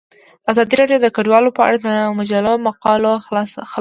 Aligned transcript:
ازادي 0.51 0.73
راډیو 0.81 0.99
د 1.03 1.07
کډوال 1.15 1.45
په 1.57 1.61
اړه 1.67 1.77
د 1.87 1.89
مجلو 2.17 2.53
مقالو 2.67 3.11
خلاصه 3.25 3.59
کړې. 3.65 3.69